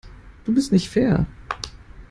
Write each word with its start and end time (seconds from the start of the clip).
Du 0.45 0.51
bist 0.51 0.71
nicht 0.71 0.89
fair. 0.89 1.27